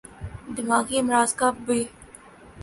[0.55, 1.67] دماغی امراض کا ب